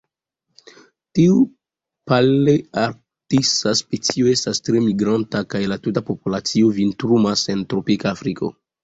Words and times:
Tiu 1.17 1.33
palearktisa 2.11 3.73
specio 3.81 4.31
estas 4.31 4.63
tre 4.69 4.81
migranta 4.87 5.43
kaj 5.53 5.61
la 5.73 5.79
tuta 5.85 6.03
populacio 6.09 6.73
vintrumas 6.79 7.45
en 7.57 7.63
tropika 7.75 8.11
Afriko. 8.17 8.51